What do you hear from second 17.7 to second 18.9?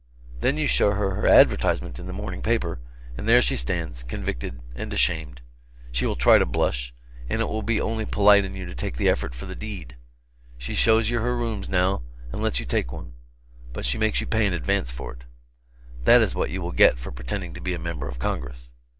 a member of Congress.